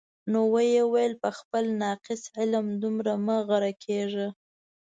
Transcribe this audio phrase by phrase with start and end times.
[0.31, 4.27] نو ویې ویل: په خپل ناقص علم دومره مه غره کېږه.